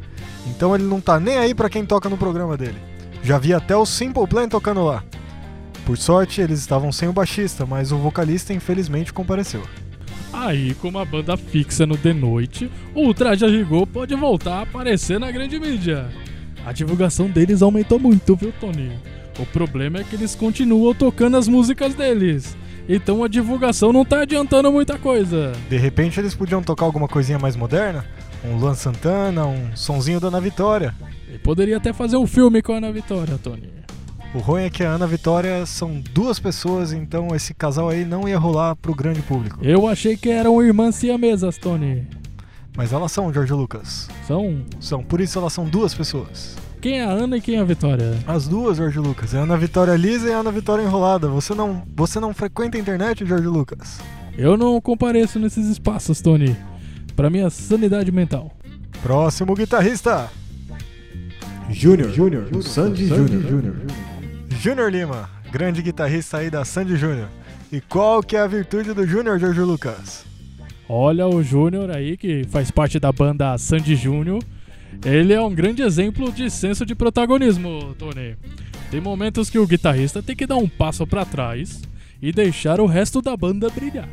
Então 0.46 0.74
ele 0.74 0.84
não 0.84 1.00
tá 1.00 1.20
nem 1.20 1.36
aí 1.36 1.54
pra 1.54 1.68
quem 1.68 1.84
toca 1.84 2.08
no 2.08 2.16
programa 2.16 2.56
dele. 2.56 2.78
Já 3.22 3.38
vi 3.38 3.52
até 3.52 3.76
o 3.76 3.84
Simple 3.84 4.26
Plan 4.26 4.48
tocando 4.48 4.82
lá. 4.82 5.04
Por 5.84 5.98
sorte, 5.98 6.40
eles 6.40 6.60
estavam 6.60 6.90
sem 6.90 7.08
o 7.08 7.12
baixista, 7.12 7.66
mas 7.66 7.92
o 7.92 7.98
vocalista 7.98 8.52
infelizmente 8.52 9.12
compareceu. 9.12 9.62
Aí, 10.44 10.74
com 10.74 10.88
uma 10.88 11.04
banda 11.04 11.36
fixa 11.36 11.86
no 11.86 11.96
The 11.96 12.12
Noite, 12.12 12.68
o 12.96 13.14
Traje 13.14 13.44
a 13.44 13.48
Rigor 13.48 13.86
pode 13.86 14.12
voltar 14.16 14.54
a 14.54 14.62
aparecer 14.62 15.20
na 15.20 15.30
grande 15.30 15.56
mídia. 15.60 16.08
A 16.66 16.72
divulgação 16.72 17.30
deles 17.30 17.62
aumentou 17.62 17.96
muito, 17.96 18.34
viu, 18.34 18.52
Tony? 18.60 18.90
O 19.38 19.46
problema 19.46 20.00
é 20.00 20.04
que 20.04 20.16
eles 20.16 20.34
continuam 20.34 20.92
tocando 20.94 21.36
as 21.36 21.46
músicas 21.46 21.94
deles. 21.94 22.56
Então 22.88 23.22
a 23.22 23.28
divulgação 23.28 23.92
não 23.92 24.04
tá 24.04 24.22
adiantando 24.22 24.72
muita 24.72 24.98
coisa. 24.98 25.52
De 25.70 25.76
repente 25.76 26.18
eles 26.18 26.34
podiam 26.34 26.60
tocar 26.60 26.86
alguma 26.86 27.06
coisinha 27.06 27.38
mais 27.38 27.54
moderna? 27.54 28.04
Um 28.44 28.56
Luan 28.56 28.74
Santana, 28.74 29.46
um 29.46 29.76
sonzinho 29.76 30.18
da 30.18 30.26
Ana 30.26 30.40
Vitória. 30.40 30.92
E 31.32 31.38
poderia 31.38 31.76
até 31.76 31.92
fazer 31.92 32.16
um 32.16 32.26
filme 32.26 32.60
com 32.60 32.72
a 32.72 32.78
Ana 32.78 32.90
Vitória, 32.90 33.38
Tony. 33.40 33.81
O 34.34 34.38
ruim 34.38 34.62
é 34.62 34.70
que 34.70 34.82
a 34.82 34.90
Ana 34.92 35.06
Vitória 35.06 35.66
são 35.66 36.02
duas 36.12 36.38
pessoas, 36.38 36.90
então 36.90 37.28
esse 37.34 37.52
casal 37.52 37.90
aí 37.90 38.02
não 38.02 38.26
ia 38.26 38.38
rolar 38.38 38.74
pro 38.76 38.94
grande 38.94 39.20
público. 39.20 39.58
Eu 39.62 39.86
achei 39.86 40.16
que 40.16 40.30
eram 40.30 40.62
irmãs 40.62 40.94
siamesas, 40.94 41.58
Tony. 41.58 42.06
Mas 42.74 42.94
elas 42.94 43.12
são, 43.12 43.30
Jorge 43.30 43.52
Lucas. 43.52 44.08
São. 44.26 44.64
São, 44.80 45.04
por 45.04 45.20
isso 45.20 45.38
elas 45.38 45.52
são 45.52 45.66
duas 45.66 45.94
pessoas. 45.94 46.56
Quem 46.80 47.00
é 47.00 47.04
a 47.04 47.10
Ana 47.10 47.36
e 47.36 47.40
quem 47.42 47.56
é 47.56 47.60
a 47.60 47.64
Vitória? 47.64 48.18
As 48.26 48.48
duas, 48.48 48.78
Jorge 48.78 48.98
Lucas. 48.98 49.34
É 49.34 49.38
a 49.38 49.42
Ana 49.42 49.58
Vitória 49.58 49.94
lisa 49.96 50.30
e 50.30 50.32
a 50.32 50.38
Ana 50.38 50.50
Vitória 50.50 50.82
enrolada. 50.82 51.28
Você 51.28 51.54
não, 51.54 51.82
você 51.94 52.18
não 52.18 52.32
frequenta 52.32 52.78
a 52.78 52.80
internet, 52.80 53.26
Jorge 53.26 53.46
Lucas? 53.46 54.00
Eu 54.36 54.56
não 54.56 54.80
compareço 54.80 55.38
nesses 55.38 55.66
espaços, 55.66 56.22
Tony. 56.22 56.56
Pra 57.14 57.28
minha 57.28 57.50
sanidade 57.50 58.10
mental. 58.10 58.50
Próximo 59.02 59.54
guitarrista, 59.54 60.30
Júnior, 61.72 62.10
Júnior, 62.12 62.48
o 62.54 62.62
Sandy 62.62 63.06
Júnior. 63.06 63.74
Júnior 64.62 64.92
Lima, 64.92 65.28
grande 65.50 65.82
guitarrista 65.82 66.36
aí 66.38 66.48
da 66.48 66.64
Sandy 66.64 66.94
Júnior. 66.94 67.28
E 67.72 67.80
qual 67.80 68.22
que 68.22 68.36
é 68.36 68.38
a 68.38 68.46
virtude 68.46 68.94
do 68.94 69.04
Júnior, 69.04 69.36
Jorge 69.36 69.60
Lucas? 69.60 70.24
Olha 70.88 71.26
o 71.26 71.42
Júnior 71.42 71.90
aí, 71.90 72.16
que 72.16 72.44
faz 72.44 72.70
parte 72.70 73.00
da 73.00 73.10
banda 73.10 73.58
Sandy 73.58 73.96
Júnior. 73.96 74.40
Ele 75.04 75.32
é 75.32 75.40
um 75.40 75.52
grande 75.52 75.82
exemplo 75.82 76.30
de 76.30 76.48
senso 76.48 76.86
de 76.86 76.94
protagonismo, 76.94 77.92
Tony. 77.98 78.36
Tem 78.88 79.00
momentos 79.00 79.50
que 79.50 79.58
o 79.58 79.66
guitarrista 79.66 80.22
tem 80.22 80.36
que 80.36 80.46
dar 80.46 80.58
um 80.58 80.68
passo 80.68 81.04
pra 81.08 81.24
trás 81.24 81.82
e 82.22 82.30
deixar 82.30 82.80
o 82.80 82.86
resto 82.86 83.20
da 83.20 83.36
banda 83.36 83.68
brilhar. 83.68 84.08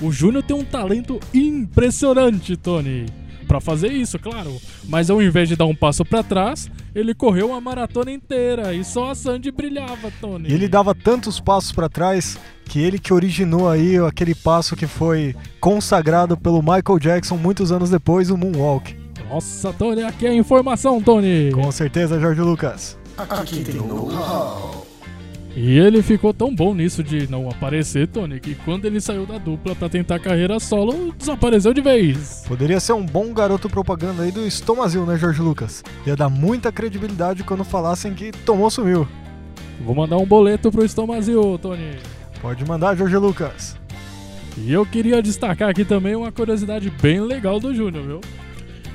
O 0.00 0.10
Júnior 0.10 0.44
tem 0.44 0.56
um 0.56 0.64
talento 0.64 1.20
impressionante, 1.34 2.56
Tony. 2.56 3.04
Pra 3.48 3.60
fazer 3.62 3.90
isso, 3.90 4.18
claro. 4.18 4.54
Mas 4.84 5.08
ao 5.08 5.22
invés 5.22 5.48
de 5.48 5.56
dar 5.56 5.64
um 5.64 5.74
passo 5.74 6.04
pra 6.04 6.22
trás, 6.22 6.70
ele 6.94 7.14
correu 7.14 7.48
uma 7.48 7.60
maratona 7.60 8.12
inteira 8.12 8.74
e 8.74 8.84
só 8.84 9.10
a 9.10 9.14
Sandy 9.14 9.50
brilhava, 9.50 10.12
Tony. 10.20 10.50
E 10.50 10.52
ele 10.52 10.68
dava 10.68 10.94
tantos 10.94 11.40
passos 11.40 11.72
pra 11.72 11.88
trás 11.88 12.38
que 12.66 12.78
ele 12.78 12.98
que 12.98 13.12
originou 13.12 13.68
aí 13.68 13.96
aquele 13.96 14.34
passo 14.34 14.76
que 14.76 14.86
foi 14.86 15.34
consagrado 15.58 16.36
pelo 16.36 16.60
Michael 16.60 16.98
Jackson 17.00 17.36
muitos 17.36 17.72
anos 17.72 17.88
depois, 17.88 18.30
o 18.30 18.36
Moonwalk. 18.36 18.94
Nossa, 19.30 19.72
Tony, 19.72 20.02
aqui 20.02 20.26
é 20.26 20.34
informação, 20.34 21.02
Tony. 21.02 21.50
Com 21.52 21.72
certeza, 21.72 22.20
Jorge 22.20 22.40
Lucas. 22.42 22.98
Aqui 23.16 23.64
tem 23.64 23.74
know-how. 23.76 24.87
E 25.60 25.76
ele 25.76 26.04
ficou 26.04 26.32
tão 26.32 26.54
bom 26.54 26.72
nisso 26.72 27.02
de 27.02 27.28
não 27.28 27.50
aparecer, 27.50 28.06
Tony, 28.06 28.38
que 28.38 28.54
quando 28.54 28.84
ele 28.84 29.00
saiu 29.00 29.26
da 29.26 29.38
dupla 29.38 29.74
pra 29.74 29.88
tentar 29.88 30.20
carreira 30.20 30.60
solo, 30.60 31.12
desapareceu 31.18 31.74
de 31.74 31.80
vez. 31.80 32.44
Poderia 32.46 32.78
ser 32.78 32.92
um 32.92 33.04
bom 33.04 33.34
garoto 33.34 33.68
propaganda 33.68 34.22
aí 34.22 34.30
do 34.30 34.46
Estomazil, 34.46 35.04
né, 35.04 35.18
Jorge 35.18 35.42
Lucas? 35.42 35.82
Ia 36.06 36.14
dar 36.14 36.28
muita 36.28 36.70
credibilidade 36.70 37.42
quando 37.42 37.64
falassem 37.64 38.14
que 38.14 38.30
tomou 38.30 38.70
sumiu. 38.70 39.08
Vou 39.80 39.96
mandar 39.96 40.18
um 40.18 40.24
boleto 40.24 40.70
pro 40.70 40.84
Estomazil, 40.84 41.58
Tony. 41.60 41.96
Pode 42.40 42.64
mandar, 42.64 42.96
Jorge 42.96 43.16
Lucas. 43.16 43.76
E 44.58 44.72
eu 44.72 44.86
queria 44.86 45.20
destacar 45.20 45.70
aqui 45.70 45.84
também 45.84 46.14
uma 46.14 46.30
curiosidade 46.30 46.88
bem 47.02 47.20
legal 47.20 47.58
do 47.58 47.74
Júnior, 47.74 48.04
viu? 48.04 48.20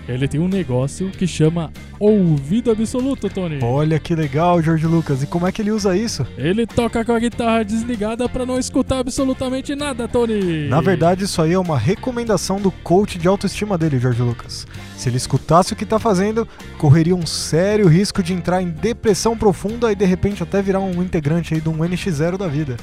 Ele 0.07 0.29
tem 0.29 0.39
um 0.39 0.47
negócio 0.47 1.09
que 1.09 1.27
chama 1.27 1.73
ouvido 2.11 2.71
absoluto, 2.71 3.29
Tony. 3.29 3.59
Olha 3.61 3.99
que 3.99 4.15
legal, 4.15 4.61
Jorge 4.61 4.85
Lucas. 4.85 5.23
E 5.23 5.27
como 5.27 5.47
é 5.47 5.51
que 5.51 5.61
ele 5.61 5.71
usa 5.71 5.95
isso? 5.95 6.25
Ele 6.37 6.65
toca 6.65 7.03
com 7.03 7.11
a 7.11 7.19
guitarra 7.19 7.63
desligada 7.63 8.27
pra 8.27 8.45
não 8.45 8.59
escutar 8.59 8.99
absolutamente 8.99 9.75
nada, 9.75 10.07
Tony. 10.07 10.67
Na 10.67 10.81
verdade, 10.81 11.25
isso 11.25 11.41
aí 11.41 11.53
é 11.53 11.59
uma 11.59 11.77
recomendação 11.77 12.59
do 12.59 12.71
coach 12.71 13.17
de 13.17 13.27
autoestima 13.27 13.77
dele, 13.77 13.99
Jorge 13.99 14.21
Lucas. 14.21 14.67
Se 14.97 15.09
ele 15.09 15.17
escutasse 15.17 15.73
o 15.73 15.75
que 15.75 15.85
tá 15.85 15.99
fazendo, 15.99 16.47
correria 16.77 17.15
um 17.15 17.25
sério 17.25 17.87
risco 17.87 18.21
de 18.23 18.33
entrar 18.33 18.61
em 18.61 18.69
depressão 18.69 19.37
profunda 19.37 19.91
e 19.91 19.95
de 19.95 20.05
repente 20.05 20.43
até 20.43 20.61
virar 20.61 20.79
um 20.79 21.01
integrante 21.01 21.53
aí 21.53 21.61
de 21.61 21.69
um 21.69 21.77
NX0 21.77 22.37
da 22.37 22.47
vida. 22.47 22.77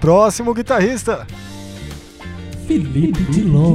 Próximo 0.00 0.54
guitarrista, 0.54 1.26
Felipe 2.68 3.22
Dilon. 3.32 3.74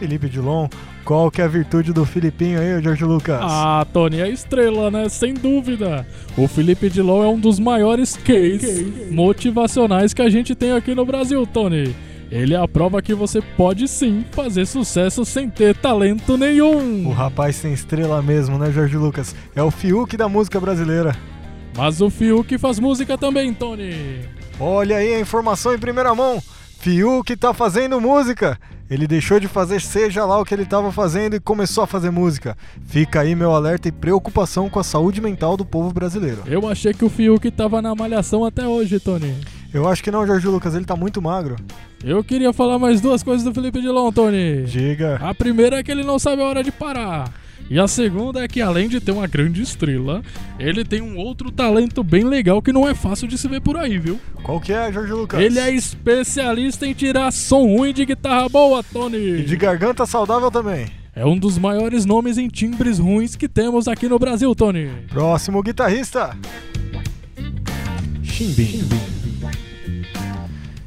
Felipe 0.00 0.28
Dilon. 0.28 0.68
Qual 1.08 1.30
que 1.30 1.40
é 1.40 1.44
a 1.46 1.48
virtude 1.48 1.90
do 1.90 2.04
Filipinho 2.04 2.60
aí, 2.60 2.82
Jorge 2.82 3.02
Lucas? 3.02 3.40
Ah, 3.40 3.86
Tony, 3.94 4.20
é 4.20 4.28
estrela, 4.28 4.90
né? 4.90 5.08
Sem 5.08 5.32
dúvida. 5.32 6.06
O 6.36 6.46
Felipe 6.46 6.90
Dilon 6.90 7.24
é 7.24 7.28
um 7.28 7.40
dos 7.40 7.58
maiores 7.58 8.14
cases 8.14 9.10
motivacionais 9.10 10.12
que 10.12 10.20
a 10.20 10.28
gente 10.28 10.54
tem 10.54 10.72
aqui 10.72 10.94
no 10.94 11.06
Brasil, 11.06 11.46
Tony. 11.46 11.96
Ele 12.30 12.52
é 12.52 12.58
a 12.58 12.68
prova 12.68 13.00
que 13.00 13.14
você 13.14 13.40
pode 13.40 13.88
sim 13.88 14.22
fazer 14.32 14.66
sucesso 14.66 15.24
sem 15.24 15.48
ter 15.48 15.74
talento 15.74 16.36
nenhum. 16.36 17.08
O 17.08 17.12
rapaz 17.12 17.58
tem 17.58 17.72
estrela 17.72 18.20
mesmo, 18.20 18.58
né, 18.58 18.70
Jorge 18.70 18.98
Lucas? 18.98 19.34
É 19.56 19.62
o 19.62 19.70
Fiuk 19.70 20.14
da 20.14 20.28
música 20.28 20.60
brasileira. 20.60 21.16
Mas 21.74 22.02
o 22.02 22.10
Fiuk 22.10 22.58
faz 22.58 22.78
música 22.78 23.16
também, 23.16 23.54
Tony. 23.54 23.94
Olha 24.60 24.98
aí 24.98 25.14
a 25.14 25.20
informação 25.20 25.72
em 25.74 25.78
primeira 25.78 26.14
mão. 26.14 26.42
Fiuk 26.80 27.36
tá 27.36 27.52
fazendo 27.52 28.00
música. 28.00 28.56
Ele 28.88 29.08
deixou 29.08 29.40
de 29.40 29.48
fazer 29.48 29.80
seja 29.80 30.24
lá 30.24 30.40
o 30.40 30.44
que 30.44 30.54
ele 30.54 30.62
estava 30.62 30.92
fazendo 30.92 31.34
e 31.34 31.40
começou 31.40 31.82
a 31.82 31.88
fazer 31.88 32.10
música. 32.10 32.56
Fica 32.86 33.20
aí 33.20 33.34
meu 33.34 33.52
alerta 33.52 33.88
e 33.88 33.92
preocupação 33.92 34.70
com 34.70 34.78
a 34.78 34.84
saúde 34.84 35.20
mental 35.20 35.56
do 35.56 35.64
povo 35.64 35.92
brasileiro. 35.92 36.44
Eu 36.46 36.68
achei 36.68 36.94
que 36.94 37.04
o 37.04 37.10
Fiuk 37.10 37.50
tava 37.50 37.82
na 37.82 37.96
malhação 37.96 38.44
até 38.44 38.64
hoje, 38.66 39.00
Tony. 39.00 39.34
Eu 39.74 39.88
acho 39.88 40.04
que 40.04 40.10
não, 40.10 40.24
Jorge 40.24 40.46
Lucas, 40.46 40.76
ele 40.76 40.84
tá 40.84 40.94
muito 40.94 41.20
magro. 41.20 41.56
Eu 42.02 42.22
queria 42.22 42.52
falar 42.52 42.78
mais 42.78 43.00
duas 43.00 43.24
coisas 43.24 43.44
do 43.44 43.52
Felipe 43.52 43.80
Dilon, 43.80 44.12
Tony. 44.12 44.62
Diga. 44.62 45.18
A 45.20 45.34
primeira 45.34 45.80
é 45.80 45.82
que 45.82 45.90
ele 45.90 46.04
não 46.04 46.18
sabe 46.18 46.42
a 46.42 46.46
hora 46.46 46.62
de 46.62 46.70
parar. 46.70 47.28
E 47.70 47.78
a 47.78 47.86
segunda 47.86 48.42
é 48.42 48.48
que, 48.48 48.62
além 48.62 48.88
de 48.88 48.98
ter 48.98 49.12
uma 49.12 49.26
grande 49.26 49.60
estrela, 49.60 50.22
ele 50.58 50.84
tem 50.84 51.02
um 51.02 51.18
outro 51.18 51.50
talento 51.50 52.02
bem 52.02 52.24
legal 52.24 52.62
que 52.62 52.72
não 52.72 52.88
é 52.88 52.94
fácil 52.94 53.28
de 53.28 53.36
se 53.36 53.46
ver 53.46 53.60
por 53.60 53.76
aí, 53.76 53.98
viu? 53.98 54.18
Qual 54.42 54.58
que 54.58 54.72
é, 54.72 54.90
Jorge 54.90 55.12
Lucas? 55.12 55.38
Ele 55.40 55.58
é 55.58 55.70
especialista 55.74 56.86
em 56.86 56.94
tirar 56.94 57.30
som 57.30 57.66
ruim 57.66 57.92
de 57.92 58.06
guitarra 58.06 58.48
boa, 58.48 58.82
Tony. 58.82 59.40
E 59.40 59.44
de 59.44 59.56
garganta 59.56 60.06
saudável 60.06 60.50
também. 60.50 60.86
É 61.14 61.26
um 61.26 61.36
dos 61.36 61.58
maiores 61.58 62.06
nomes 62.06 62.38
em 62.38 62.48
timbres 62.48 62.98
ruins 62.98 63.36
que 63.36 63.48
temos 63.48 63.86
aqui 63.86 64.08
no 64.08 64.18
Brasil, 64.18 64.54
Tony. 64.54 64.88
Próximo 65.10 65.62
guitarrista. 65.62 66.34
Chimbinha. 68.22 68.84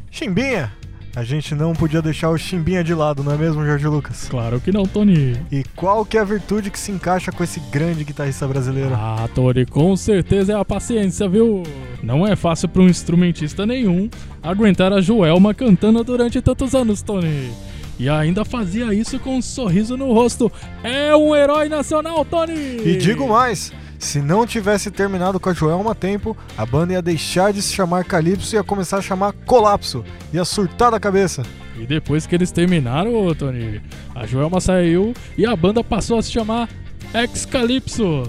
Chimbinha. 0.09 0.80
A 1.13 1.25
gente 1.25 1.53
não 1.53 1.73
podia 1.73 2.01
deixar 2.01 2.29
o 2.29 2.37
Chimbinha 2.37 2.81
de 2.83 2.93
lado, 2.93 3.21
não 3.21 3.33
é 3.33 3.37
mesmo, 3.37 3.65
Jorge 3.65 3.85
Lucas? 3.85 4.29
Claro 4.29 4.61
que 4.61 4.71
não, 4.71 4.85
Tony. 4.85 5.35
E 5.51 5.61
qual 5.75 6.05
que 6.05 6.17
é 6.17 6.21
a 6.21 6.23
virtude 6.23 6.71
que 6.71 6.79
se 6.79 6.89
encaixa 6.89 7.33
com 7.33 7.43
esse 7.43 7.59
grande 7.69 8.05
guitarrista 8.05 8.47
brasileiro? 8.47 8.91
Ah, 8.93 9.27
Tony, 9.35 9.65
com 9.65 9.93
certeza 9.97 10.53
é 10.53 10.55
a 10.55 10.63
paciência, 10.63 11.27
viu? 11.27 11.63
Não 12.01 12.25
é 12.25 12.37
fácil 12.37 12.69
para 12.69 12.81
um 12.81 12.87
instrumentista 12.87 13.65
nenhum 13.65 14.09
aguentar 14.41 14.93
a 14.93 15.01
Joelma 15.01 15.53
cantando 15.53 16.01
durante 16.01 16.41
tantos 16.41 16.73
anos, 16.73 17.01
Tony. 17.01 17.51
E 17.99 18.07
ainda 18.07 18.45
fazia 18.45 18.93
isso 18.93 19.19
com 19.19 19.37
um 19.37 19.41
sorriso 19.41 19.97
no 19.97 20.13
rosto. 20.13 20.49
É 20.81 21.13
um 21.13 21.35
herói 21.35 21.67
nacional, 21.67 22.23
Tony! 22.23 22.77
E 22.85 22.95
digo 22.97 23.27
mais, 23.27 23.73
se 24.01 24.19
não 24.19 24.47
tivesse 24.47 24.89
terminado 24.89 25.39
com 25.39 25.49
a 25.49 25.53
Joelma 25.53 25.91
a 25.91 25.95
tempo, 25.95 26.35
a 26.57 26.65
banda 26.65 26.93
ia 26.93 27.01
deixar 27.01 27.53
de 27.53 27.61
se 27.61 27.71
chamar 27.71 28.03
Calypso 28.03 28.55
e 28.55 28.57
ia 28.57 28.63
começar 28.63 28.97
a 28.97 29.01
chamar 29.01 29.31
Colapso. 29.45 30.03
Ia 30.33 30.43
surtar 30.43 30.89
da 30.89 30.99
cabeça. 30.99 31.43
E 31.77 31.85
depois 31.85 32.25
que 32.25 32.33
eles 32.33 32.51
terminaram, 32.51 33.33
Tony, 33.35 33.79
a 34.15 34.25
Joelma 34.25 34.59
saiu 34.59 35.13
e 35.37 35.45
a 35.45 35.55
banda 35.55 35.83
passou 35.83 36.17
a 36.17 36.23
se 36.23 36.31
chamar 36.31 36.67
Excalipso. 37.13 38.23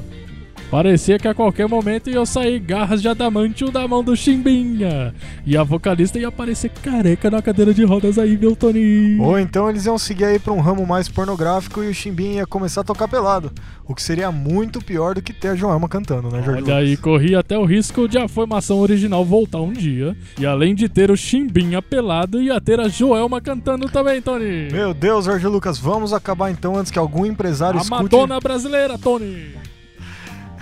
Parecia 0.73 1.19
que 1.19 1.29
a 1.29 1.35
qualquer 1.35 1.69
momento 1.69 2.09
ia 2.09 2.25
sair 2.25 2.59
garras 2.59 3.03
de 3.03 3.07
adamantio 3.07 3.71
da 3.71 3.87
mão 3.87 4.03
do 4.03 4.17
Chimbinha. 4.17 5.15
E 5.45 5.55
a 5.55 5.63
vocalista 5.63 6.19
ia 6.19 6.29
aparecer 6.29 6.71
careca 6.71 7.31
na 7.31 7.43
cadeira 7.43 7.75
de 7.75 7.85
rodas 7.85 8.19
aí, 8.19 8.37
viu, 8.37 8.57
Tony? 8.57 9.19
Ou 9.21 9.39
então 9.39 9.69
eles 9.69 9.85
iam 9.85 9.99
seguir 9.99 10.25
aí 10.25 10.39
pra 10.39 10.51
um 10.51 10.61
ramo 10.61 10.87
mais 10.87 11.11
pornográfico 11.11 11.83
e 11.85 11.91
o 11.91 11.95
Chimbinha 11.95 12.37
ia 12.37 12.47
começar 12.47 12.81
a 12.81 12.85
tocar 12.85 13.07
pelado. 13.07 13.53
O 13.87 13.95
que 13.95 14.03
seria 14.03 14.33
muito 14.33 14.83
pior 14.83 15.15
do 15.15 15.21
que 15.21 15.35
ter 15.35 15.49
a 15.49 15.55
Joelma 15.55 15.91
cantando, 15.91 16.31
né, 16.31 16.43
Jorge 16.43 16.63
Olha 16.63 16.77
aí, 16.77 16.97
corria 16.97 17.41
até 17.41 17.59
o 17.59 17.67
risco 17.67 18.09
de 18.09 18.17
a 18.17 18.27
formação 18.27 18.79
original 18.79 19.27
voltar 19.27 19.61
um 19.61 19.75
dia. 19.75 20.17
E 20.41 20.47
além 20.47 20.75
de 20.75 20.89
ter 20.89 21.11
o 21.11 21.17
Chimbinha 21.19 21.83
pelado, 21.83 22.41
ia 22.41 22.59
ter 22.63 22.81
a 22.81 22.89
Joelma 22.89 23.43
cantando 23.43 23.91
também, 23.91 24.23
Tony. 24.23 24.73
Meu 24.73 24.95
Deus, 24.95 25.27
Jorge 25.27 25.47
Lucas, 25.47 25.77
vamos 25.77 26.15
acabar 26.15 26.51
então 26.51 26.79
antes 26.79 26.91
que 26.91 26.99
algum 26.99 27.27
empresário 27.27 27.79
a 27.79 27.83
escute... 27.83 28.03
Madonna 28.05 28.41
brasileira, 28.41 28.97
Tony. 28.97 29.51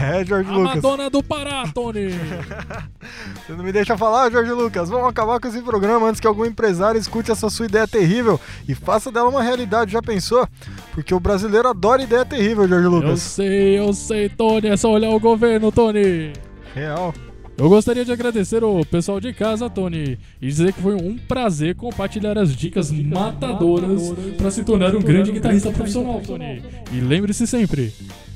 É, 0.00 0.25
Jorge 0.25 0.49
A 0.50 0.52
Lucas. 0.54 0.75
Madonna 0.76 1.11
do 1.11 1.23
Pará, 1.23 1.64
Tony. 1.75 2.09
Você 3.47 3.52
não 3.52 3.62
me 3.64 3.71
deixa 3.73 3.99
falar, 3.99 4.30
Jorge 4.30 4.50
Lucas. 4.52 4.88
Vamos 4.88 5.09
acabar 5.09 5.38
com 5.38 5.49
esse 5.49 5.61
programa 5.61 6.09
antes 6.09 6.21
que 6.21 6.26
algum 6.26 6.45
empresário 6.47 6.99
escute 6.99 7.30
essa 7.30 7.50
sua 7.50 7.66
ideia 7.66 7.87
terrível 7.87 8.40
e 8.66 8.75
faça 8.75 9.12
dela 9.12 9.28
uma 9.28 9.42
realidade. 9.42 9.92
Já 9.92 10.00
pensou? 10.00 10.49
Porque 10.92 11.14
o 11.14 11.21
brasileiro 11.21 11.69
adora 11.69 12.02
ideia 12.02 12.25
terrível, 12.25 12.66
Jorge 12.66 12.87
Eu 12.87 12.90
Lucas. 12.90 13.21
sei, 13.21 13.78
eu 13.78 13.92
sei, 13.92 14.28
Tony. 14.28 14.69
É 14.69 14.76
só 14.76 14.90
olhar 14.90 15.11
o 15.11 15.21
governo, 15.21 15.71
Tony. 15.71 16.33
Real. 16.75 17.12
Eu 17.59 17.69
gostaria 17.69 18.07
de 18.07 18.11
agradecer 18.11 18.64
o 18.64 18.83
pessoal 18.87 19.21
de 19.21 19.35
casa, 19.35 19.69
Tony, 19.69 20.19
e 20.40 20.47
dizer 20.49 20.73
que 20.73 20.80
foi 20.80 20.95
um 20.95 21.19
prazer 21.19 21.75
compartilhar 21.75 22.38
as 22.38 22.57
dicas 22.57 22.90
matadoras 22.90 24.14
para 24.38 24.50
se 24.50 24.64
tornar 24.64 24.97
um 24.97 25.00
grande 25.02 25.30
guitarrista 25.30 25.71
profissional, 25.71 26.23
Tony. 26.26 26.62
E 26.90 27.00
lembre-se 27.00 27.47
sempre: 27.47 27.92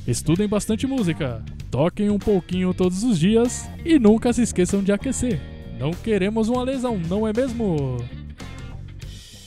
estudem 0.07 0.49
bastante 0.49 0.87
música, 0.87 1.43
toquem 1.71 2.11
um 2.11 2.19
pouquinho 2.19 2.75
todos 2.75 3.03
os 3.03 3.19
dias 3.19 3.69
e 3.85 3.99
nunca 3.99 4.33
se 4.33 4.43
esqueçam 4.43 4.83
de 4.83 4.93
aquecer. 4.93 5.41
Não 5.79 5.91
queremos 5.91 6.49
uma 6.49 6.63
lesão, 6.63 7.01
não 7.09 7.27
é 7.27 7.33
mesmo? 7.35 7.99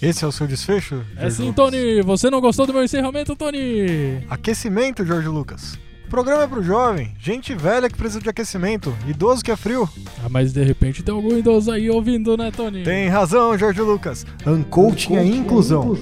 Esse 0.01 0.23
é 0.23 0.27
o 0.27 0.31
seu 0.31 0.45
desfecho? 0.45 1.03
É 1.15 1.29
sim, 1.29 1.47
Lucas? 1.47 1.55
Tony. 1.55 2.01
Você 2.01 2.29
não 2.29 2.39
gostou 2.39 2.67
do 2.67 2.73
meu 2.73 2.83
encerramento, 2.83 3.35
Tony? 3.35 4.23
Aquecimento, 4.29 5.03
Jorge 5.05 5.27
Lucas. 5.27 5.79
O 6.07 6.09
programa 6.09 6.43
é 6.43 6.47
pro 6.47 6.63
jovem, 6.63 7.11
gente 7.19 7.53
velha 7.53 7.89
que 7.89 7.97
precisa 7.97 8.21
de 8.21 8.29
aquecimento, 8.29 8.95
idoso 9.05 9.43
que 9.43 9.51
é 9.51 9.57
frio. 9.57 9.89
Ah, 10.23 10.29
mas 10.29 10.53
de 10.53 10.63
repente 10.63 11.03
tem 11.03 11.13
algum 11.13 11.37
idoso 11.37 11.69
aí 11.69 11.89
ouvindo, 11.89 12.37
né, 12.37 12.49
Tony? 12.49 12.81
Tem 12.83 13.09
razão, 13.09 13.57
Jorge 13.57 13.81
Lucas. 13.81 14.25
Uncoaching 14.45 15.17
é 15.17 15.25
inclusão. 15.25 15.93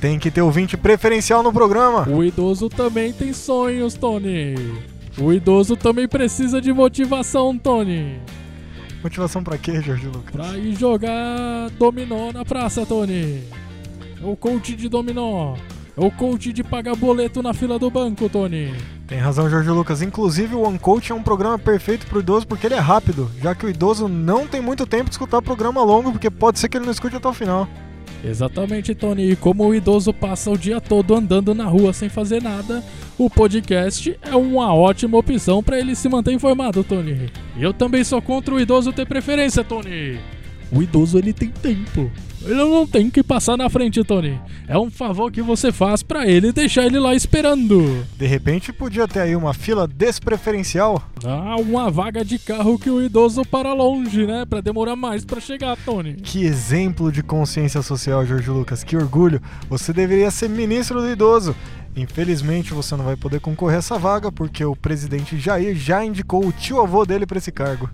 Tem 0.00 0.18
que 0.18 0.30
ter 0.30 0.40
ouvinte 0.40 0.78
preferencial 0.78 1.42
no 1.42 1.52
programa. 1.52 2.08
O 2.08 2.24
idoso 2.24 2.70
também 2.70 3.12
tem 3.12 3.34
sonhos, 3.34 3.92
Tony. 3.92 4.54
O 5.18 5.30
idoso 5.30 5.76
também 5.76 6.08
precisa 6.08 6.58
de 6.58 6.72
motivação, 6.72 7.56
Tony. 7.58 8.18
Motivação 9.02 9.44
pra 9.44 9.58
quê, 9.58 9.82
Jorge 9.82 10.06
Lucas? 10.06 10.32
Pra 10.32 10.56
ir 10.56 10.74
jogar 10.74 11.68
dominó 11.78 12.32
na 12.32 12.46
praça, 12.46 12.86
Tony. 12.86 13.42
É 14.22 14.26
o 14.26 14.34
coach 14.34 14.74
de 14.74 14.88
dominó. 14.88 15.54
É 15.96 16.04
o 16.04 16.10
coach 16.10 16.50
de 16.50 16.64
pagar 16.64 16.96
boleto 16.96 17.42
na 17.42 17.52
fila 17.52 17.78
do 17.78 17.90
banco, 17.90 18.26
Tony. 18.28 18.72
Tem 19.14 19.22
razão, 19.22 19.48
Jorge 19.48 19.70
Lucas. 19.70 20.02
Inclusive, 20.02 20.56
o 20.56 20.66
Uncoach 20.66 21.12
é 21.12 21.14
um 21.14 21.22
programa 21.22 21.56
perfeito 21.56 22.04
pro 22.04 22.18
idoso 22.18 22.48
porque 22.48 22.66
ele 22.66 22.74
é 22.74 22.80
rápido, 22.80 23.30
já 23.40 23.54
que 23.54 23.64
o 23.64 23.70
idoso 23.70 24.08
não 24.08 24.44
tem 24.44 24.60
muito 24.60 24.84
tempo 24.86 25.04
de 25.04 25.12
escutar 25.12 25.40
programa 25.40 25.84
longo, 25.84 26.10
porque 26.10 26.28
pode 26.28 26.58
ser 26.58 26.68
que 26.68 26.76
ele 26.76 26.84
não 26.84 26.90
escute 26.90 27.14
até 27.14 27.28
o 27.28 27.32
final. 27.32 27.68
Exatamente, 28.24 28.92
Tony. 28.92 29.30
E 29.30 29.36
como 29.36 29.64
o 29.64 29.72
idoso 29.72 30.12
passa 30.12 30.50
o 30.50 30.58
dia 30.58 30.80
todo 30.80 31.14
andando 31.14 31.54
na 31.54 31.64
rua 31.64 31.92
sem 31.92 32.08
fazer 32.08 32.42
nada, 32.42 32.82
o 33.16 33.30
podcast 33.30 34.18
é 34.20 34.34
uma 34.34 34.74
ótima 34.74 35.16
opção 35.16 35.62
para 35.62 35.78
ele 35.78 35.94
se 35.94 36.08
manter 36.08 36.32
informado, 36.32 36.82
Tony. 36.82 37.30
E 37.56 37.62
eu 37.62 37.72
também 37.72 38.02
sou 38.02 38.20
contra 38.20 38.52
o 38.52 38.58
idoso 38.58 38.92
ter 38.92 39.06
preferência, 39.06 39.62
Tony. 39.62 40.18
O 40.72 40.82
idoso 40.82 41.18
ele 41.18 41.32
tem 41.32 41.50
tempo. 41.50 42.10
Ele 42.44 42.54
não 42.56 42.86
tem 42.86 43.08
que 43.08 43.22
passar 43.22 43.56
na 43.56 43.70
frente, 43.70 44.04
Tony. 44.04 44.38
É 44.68 44.78
um 44.78 44.90
favor 44.90 45.32
que 45.32 45.40
você 45.40 45.72
faz 45.72 46.02
para 46.02 46.26
ele 46.26 46.52
deixar 46.52 46.84
ele 46.84 46.98
lá 46.98 47.14
esperando. 47.14 48.04
De 48.18 48.26
repente, 48.26 48.70
podia 48.70 49.08
ter 49.08 49.20
aí 49.20 49.34
uma 49.34 49.54
fila 49.54 49.88
despreferencial. 49.88 51.02
Ah, 51.24 51.56
uma 51.58 51.90
vaga 51.90 52.22
de 52.22 52.38
carro 52.38 52.78
que 52.78 52.90
o 52.90 53.02
idoso 53.02 53.46
para 53.46 53.72
longe, 53.72 54.26
né? 54.26 54.44
Pra 54.44 54.60
demorar 54.60 54.94
mais 54.94 55.24
pra 55.24 55.40
chegar, 55.40 55.74
Tony. 55.86 56.16
Que 56.16 56.44
exemplo 56.44 57.10
de 57.10 57.22
consciência 57.22 57.80
social, 57.80 58.26
Jorge 58.26 58.50
Lucas. 58.50 58.84
Que 58.84 58.94
orgulho. 58.94 59.40
Você 59.70 59.90
deveria 59.94 60.30
ser 60.30 60.50
ministro 60.50 61.00
do 61.00 61.08
idoso. 61.08 61.56
Infelizmente, 61.96 62.74
você 62.74 62.94
não 62.94 63.06
vai 63.06 63.16
poder 63.16 63.40
concorrer 63.40 63.76
a 63.76 63.78
essa 63.78 63.98
vaga 63.98 64.30
porque 64.30 64.62
o 64.64 64.76
presidente 64.76 65.38
Jair 65.38 65.74
já 65.76 66.04
indicou 66.04 66.44
o 66.44 66.52
tio 66.52 66.80
avô 66.80 67.06
dele 67.06 67.24
para 67.24 67.38
esse 67.38 67.52
cargo. 67.52 67.88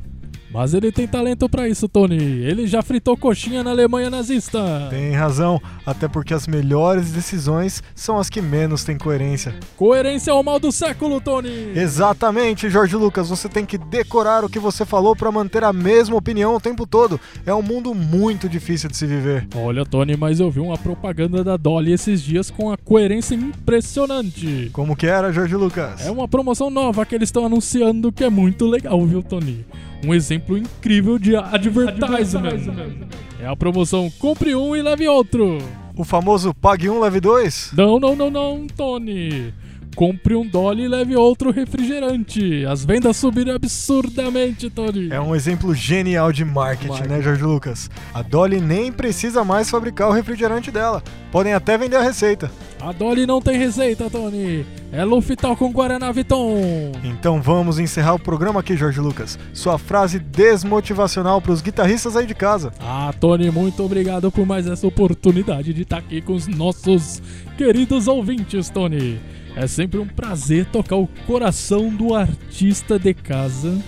Mas 0.52 0.74
ele 0.74 0.90
tem 0.90 1.06
talento 1.06 1.48
pra 1.48 1.68
isso, 1.68 1.88
Tony. 1.88 2.16
Ele 2.16 2.66
já 2.66 2.82
fritou 2.82 3.16
coxinha 3.16 3.62
na 3.62 3.70
Alemanha 3.70 4.10
nazista. 4.10 4.88
Tem 4.90 5.12
razão, 5.12 5.62
até 5.86 6.08
porque 6.08 6.34
as 6.34 6.46
melhores 6.48 7.12
decisões 7.12 7.82
são 7.94 8.18
as 8.18 8.28
que 8.28 8.42
menos 8.42 8.82
têm 8.82 8.98
coerência. 8.98 9.54
Coerência 9.76 10.32
é 10.32 10.34
o 10.34 10.42
mal 10.42 10.58
do 10.58 10.72
século, 10.72 11.20
Tony. 11.20 11.72
Exatamente, 11.74 12.68
Jorge 12.68 12.96
Lucas, 12.96 13.28
você 13.28 13.48
tem 13.48 13.64
que 13.64 13.78
decorar 13.78 14.44
o 14.44 14.48
que 14.48 14.58
você 14.58 14.84
falou 14.84 15.14
para 15.14 15.30
manter 15.30 15.62
a 15.62 15.72
mesma 15.72 16.16
opinião 16.16 16.56
o 16.56 16.60
tempo 16.60 16.84
todo. 16.84 17.20
É 17.46 17.54
um 17.54 17.62
mundo 17.62 17.94
muito 17.94 18.48
difícil 18.48 18.90
de 18.90 18.96
se 18.96 19.06
viver. 19.06 19.46
Olha, 19.54 19.84
Tony, 19.84 20.16
mas 20.16 20.40
eu 20.40 20.50
vi 20.50 20.58
uma 20.58 20.76
propaganda 20.76 21.44
da 21.44 21.56
Dolly 21.56 21.92
esses 21.92 22.22
dias 22.22 22.50
com 22.50 22.72
a 22.72 22.76
coerência 22.76 23.36
impressionante. 23.36 24.68
Como 24.72 24.96
que 24.96 25.06
era, 25.06 25.32
Jorge 25.32 25.54
Lucas? 25.54 26.04
É 26.04 26.10
uma 26.10 26.26
promoção 26.26 26.70
nova 26.70 27.06
que 27.06 27.14
eles 27.14 27.28
estão 27.28 27.46
anunciando 27.46 28.10
que 28.10 28.24
é 28.24 28.30
muito 28.30 28.66
legal, 28.66 29.04
viu, 29.06 29.22
Tony? 29.22 29.64
Um 30.04 30.14
exemplo 30.14 30.56
incrível 30.56 31.18
de 31.18 31.36
advertisement. 31.36 33.08
É 33.38 33.46
a 33.46 33.54
promoção 33.54 34.10
Compre 34.18 34.54
um 34.54 34.74
e 34.74 34.82
leve 34.82 35.06
outro. 35.06 35.58
O 35.96 36.04
famoso 36.04 36.54
pague 36.54 36.88
um, 36.88 37.00
leve 37.00 37.20
dois? 37.20 37.70
Não, 37.74 38.00
não, 38.00 38.16
não, 38.16 38.30
não, 38.30 38.66
Tony. 38.66 39.52
Compre 39.96 40.34
um 40.34 40.46
Dolly 40.46 40.84
e 40.84 40.88
leve 40.88 41.16
outro 41.16 41.50
refrigerante. 41.50 42.64
As 42.64 42.84
vendas 42.84 43.16
subiram 43.16 43.54
absurdamente, 43.54 44.70
Tony. 44.70 45.08
É 45.10 45.20
um 45.20 45.34
exemplo 45.34 45.74
genial 45.74 46.32
de 46.32 46.44
marketing, 46.44 46.88
Marketing. 46.88 47.08
né, 47.12 47.20
Jorge 47.22 47.42
Lucas? 47.42 47.90
A 48.14 48.22
Dolly 48.22 48.60
nem 48.60 48.90
precisa 48.92 49.44
mais 49.44 49.68
fabricar 49.68 50.08
o 50.08 50.12
refrigerante 50.12 50.70
dela. 50.70 51.02
Podem 51.30 51.52
até 51.52 51.76
vender 51.76 51.96
a 51.96 52.02
receita. 52.02 52.50
A 52.80 52.92
Dolly 52.92 53.26
não 53.26 53.42
tem 53.42 53.58
receita, 53.58 54.08
Tony. 54.08 54.64
É 54.90 55.04
Lufital 55.04 55.54
com 55.56 55.70
Guaraná 55.70 56.10
Viton. 56.10 56.92
Então 57.04 57.42
vamos 57.42 57.78
encerrar 57.78 58.14
o 58.14 58.18
programa 58.18 58.60
aqui, 58.60 58.76
Jorge 58.76 59.00
Lucas. 59.00 59.38
Sua 59.52 59.76
frase 59.78 60.18
desmotivacional 60.18 61.40
para 61.40 61.52
os 61.52 61.60
guitarristas 61.60 62.16
aí 62.16 62.26
de 62.26 62.34
casa. 62.34 62.72
Ah, 62.80 63.12
Tony, 63.20 63.50
muito 63.50 63.82
obrigado 63.84 64.30
por 64.30 64.46
mais 64.46 64.66
essa 64.66 64.86
oportunidade 64.86 65.74
de 65.74 65.82
estar 65.82 65.98
aqui 65.98 66.20
com 66.22 66.32
os 66.32 66.46
nossos 66.46 67.22
queridos 67.58 68.08
ouvintes, 68.08 68.70
Tony. 68.70 69.20
É 69.60 69.66
sempre 69.66 70.00
um 70.00 70.06
prazer 70.06 70.64
tocar 70.64 70.96
o 70.96 71.06
coração 71.26 71.90
do 71.90 72.14
artista 72.14 72.98
de 72.98 73.12
casa 73.12 73.78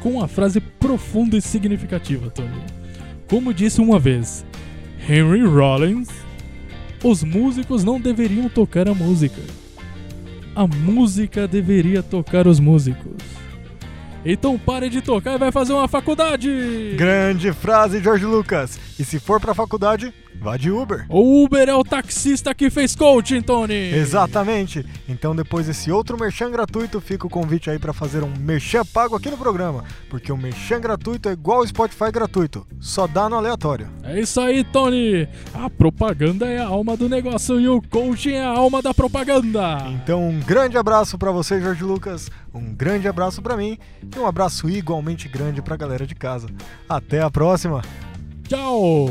com 0.00 0.16
uma 0.16 0.28
frase 0.28 0.60
profunda 0.60 1.34
e 1.34 1.40
significativa, 1.40 2.28
Tony. 2.28 2.62
Como 3.26 3.54
disse 3.54 3.80
uma 3.80 3.98
vez 3.98 4.44
Henry 5.08 5.46
Rollins, 5.46 6.10
os 7.02 7.24
músicos 7.24 7.82
não 7.82 7.98
deveriam 7.98 8.50
tocar 8.50 8.86
a 8.86 8.92
música. 8.92 9.40
A 10.54 10.66
música 10.66 11.48
deveria 11.48 12.02
tocar 12.02 12.46
os 12.46 12.60
músicos. 12.60 13.16
Então 14.26 14.58
pare 14.58 14.90
de 14.90 15.00
tocar 15.00 15.36
e 15.36 15.38
vai 15.38 15.50
fazer 15.50 15.72
uma 15.72 15.88
faculdade! 15.88 16.50
Grande 16.98 17.50
frase, 17.50 18.02
Jorge 18.02 18.26
Lucas. 18.26 18.78
E 18.98 19.04
se 19.06 19.18
for 19.18 19.40
pra 19.40 19.54
faculdade, 19.54 20.12
vá 20.40 20.56
de 20.56 20.70
Uber. 20.70 21.06
O 21.08 21.44
Uber 21.44 21.68
é 21.68 21.74
o 21.74 21.84
taxista 21.84 22.54
que 22.54 22.70
fez 22.70 22.94
coaching, 22.94 23.40
Tony! 23.40 23.74
Exatamente. 23.74 24.84
Então 25.08 25.34
depois 25.34 25.66
desse 25.66 25.90
outro 25.90 26.18
merchan 26.18 26.50
gratuito, 26.50 27.00
fica 27.00 27.26
o 27.26 27.30
convite 27.30 27.70
aí 27.70 27.78
pra 27.78 27.92
fazer 27.92 28.22
um 28.22 28.32
merchan 28.38 28.84
pago 28.84 29.16
aqui 29.16 29.30
no 29.30 29.38
programa, 29.38 29.84
porque 30.10 30.30
o 30.30 30.36
merchan 30.36 30.80
gratuito 30.80 31.28
é 31.28 31.32
igual 31.32 31.60
o 31.60 31.66
Spotify 31.66 32.10
gratuito, 32.12 32.66
só 32.80 33.06
dá 33.06 33.28
no 33.28 33.36
aleatório. 33.36 33.88
É 34.02 34.20
isso 34.20 34.40
aí, 34.40 34.64
Tony! 34.64 35.28
A 35.54 35.70
propaganda 35.70 36.46
é 36.46 36.58
a 36.58 36.66
alma 36.66 36.96
do 36.96 37.08
negócio 37.08 37.60
e 37.60 37.68
o 37.68 37.80
coaching 37.80 38.32
é 38.32 38.44
a 38.44 38.48
alma 38.48 38.82
da 38.82 38.92
propaganda! 38.92 39.78
Então 39.90 40.28
um 40.28 40.40
grande 40.40 40.76
abraço 40.76 41.16
pra 41.18 41.30
você, 41.30 41.60
Jorge 41.60 41.84
Lucas, 41.84 42.30
um 42.52 42.74
grande 42.74 43.08
abraço 43.08 43.40
pra 43.40 43.56
mim 43.56 43.78
e 44.14 44.18
um 44.18 44.26
abraço 44.26 44.68
igualmente 44.68 45.28
grande 45.28 45.62
pra 45.62 45.76
galera 45.76 46.06
de 46.06 46.14
casa. 46.14 46.48
Até 46.88 47.20
a 47.20 47.30
próxima. 47.30 47.82
Tchau! 48.48 49.08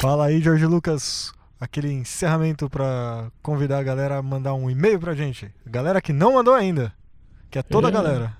Fala 0.00 0.26
aí, 0.26 0.40
Jorge 0.40 0.64
Lucas. 0.66 1.32
Aquele 1.60 1.92
encerramento 1.92 2.70
pra 2.70 3.30
convidar 3.42 3.78
a 3.78 3.82
galera 3.82 4.16
a 4.16 4.22
mandar 4.22 4.54
um 4.54 4.70
e-mail 4.70 4.98
pra 4.98 5.14
gente. 5.14 5.50
Galera 5.66 6.00
que 6.00 6.10
não 6.12 6.32
mandou 6.34 6.54
ainda. 6.54 6.90
Que 7.50 7.58
é 7.58 7.62
toda 7.62 7.88
a 7.88 7.90
É. 7.90 7.92
galera. 7.92 8.34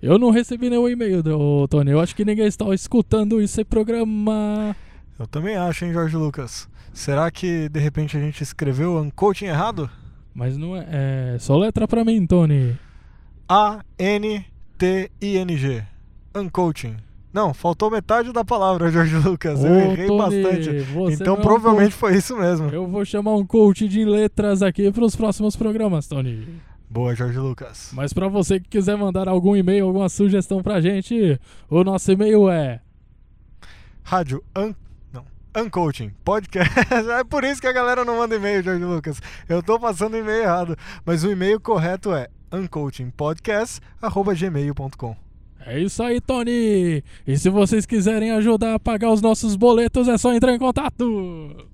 Eu 0.00 0.16
não 0.18 0.30
recebi 0.30 0.70
nenhum 0.70 0.88
e-mail, 0.88 1.22
Tony. 1.68 1.90
Eu 1.90 1.98
acho 2.00 2.14
que 2.14 2.24
ninguém 2.24 2.46
está 2.46 2.64
escutando 2.74 3.40
esse 3.40 3.64
programa. 3.64 4.76
Eu 5.18 5.26
também 5.26 5.56
acho, 5.56 5.84
hein, 5.84 5.92
Jorge 5.92 6.16
Lucas. 6.16 6.68
Será 6.92 7.30
que 7.30 7.68
de 7.68 7.80
repente 7.80 8.16
a 8.16 8.20
gente 8.20 8.40
escreveu 8.42 8.96
uncoaching 8.98 9.46
errado? 9.46 9.90
Mas 10.34 10.56
não 10.56 10.76
é. 10.76 10.86
É 11.34 11.36
só 11.40 11.56
letra 11.56 11.86
pra 11.88 12.04
mim, 12.04 12.24
Tony. 12.26 12.78
A-N-T-I-N-G. 13.48 13.82
Uncoaching. 16.34 16.96
Não, 17.32 17.54
faltou 17.54 17.90
metade 17.90 18.30
da 18.32 18.44
palavra, 18.44 18.90
Jorge 18.90 19.16
Lucas. 19.16 19.64
Eu 19.64 19.70
Ô, 19.70 19.76
errei 19.76 20.06
Tony, 20.06 20.42
bastante. 20.42 20.70
Então 21.14 21.36
é 21.36 21.38
um 21.38 21.40
provavelmente 21.40 21.94
foi 21.94 22.16
isso 22.16 22.36
mesmo. 22.36 22.68
Eu 22.68 22.86
vou 22.86 23.02
chamar 23.04 23.34
um 23.34 23.46
coach 23.46 23.88
de 23.88 24.04
letras 24.04 24.62
aqui 24.62 24.92
pros 24.92 25.16
próximos 25.16 25.56
programas, 25.56 26.06
Tony. 26.06 26.46
Boa, 26.90 27.14
Jorge 27.14 27.38
Lucas. 27.38 27.90
Mas 27.94 28.12
pra 28.12 28.28
você 28.28 28.60
que 28.60 28.68
quiser 28.68 28.98
mandar 28.98 29.28
algum 29.28 29.56
e-mail, 29.56 29.86
alguma 29.86 30.10
sugestão 30.10 30.62
pra 30.62 30.82
gente, 30.82 31.40
o 31.70 31.82
nosso 31.82 32.12
e-mail 32.12 32.50
é 32.50 32.80
Rádio 34.02 34.44
Un... 34.54 34.74
Não. 35.10 35.24
Uncoaching. 35.56 36.12
Podcast. 36.22 36.70
é 37.18 37.24
por 37.24 37.44
isso 37.44 37.62
que 37.62 37.66
a 37.66 37.72
galera 37.72 38.04
não 38.04 38.18
manda 38.18 38.36
e-mail, 38.36 38.62
Jorge 38.62 38.84
Lucas. 38.84 39.22
Eu 39.48 39.62
tô 39.62 39.80
passando 39.80 40.12
o 40.14 40.18
e-mail 40.18 40.42
errado. 40.42 40.76
Mas 41.04 41.24
o 41.24 41.30
e-mail 41.30 41.58
correto 41.58 42.12
é 42.12 42.28
uncoachingpodcast.gmail.com 42.52 45.21
É 45.66 45.78
isso 45.80 46.02
aí, 46.02 46.20
Tony! 46.20 47.02
E 47.26 47.38
se 47.38 47.48
vocês 47.48 47.86
quiserem 47.86 48.30
ajudar 48.32 48.74
a 48.74 48.80
pagar 48.80 49.12
os 49.12 49.22
nossos 49.22 49.56
boletos, 49.56 50.08
é 50.08 50.18
só 50.18 50.32
entrar 50.32 50.54
em 50.54 50.58
contato! 50.58 51.71